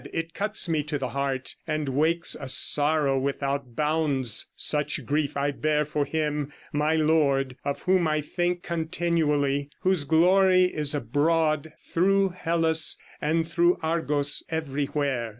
It 0.13 0.33
cuts 0.33 0.67
me 0.67 0.81
to 0.85 0.97
the 0.97 1.09
heart, 1.09 1.57
And 1.67 1.89
wakes 1.89 2.35
a 2.39 2.47
sorrow 2.49 3.19
without 3.19 3.75
bounds 3.75 4.47
such 4.55 5.05
grief 5.05 5.37
I 5.37 5.51
bear 5.51 5.85
for 5.85 6.05
him, 6.05 6.51
my 6.73 6.95
lord, 6.95 7.55
of 7.63 7.83
whom 7.83 8.07
I 8.07 8.19
think 8.21 8.63
Continually; 8.63 9.69
whose 9.81 10.03
glory 10.05 10.63
is 10.63 10.95
abroad 10.95 11.73
Through 11.79 12.29
Hellas 12.29 12.97
and 13.21 13.47
through 13.47 13.77
Argos, 13.83 14.41
everywhere.' 14.49 15.29